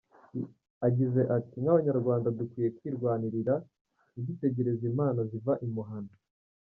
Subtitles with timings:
[0.87, 3.55] agize ati “Nk’Abanyarwanda dukwiye kwirwanirira
[4.11, 6.13] ntidutegereze impano ziva i Muhana.